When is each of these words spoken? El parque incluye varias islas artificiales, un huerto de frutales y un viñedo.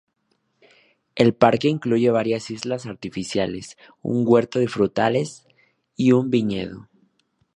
El 1.13 1.35
parque 1.35 1.67
incluye 1.69 2.09
varias 2.09 2.49
islas 2.49 2.87
artificiales, 2.87 3.77
un 4.01 4.23
huerto 4.25 4.57
de 4.57 4.67
frutales 4.67 5.45
y 5.95 6.11
un 6.11 6.31
viñedo. 6.31 6.89